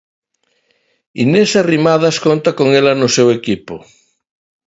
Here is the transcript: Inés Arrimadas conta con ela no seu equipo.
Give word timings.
Inés 1.23 1.51
Arrimadas 1.61 2.17
conta 2.25 2.51
con 2.59 2.67
ela 2.79 2.93
no 3.01 3.07
seu 3.15 3.27
equipo. 3.39 3.75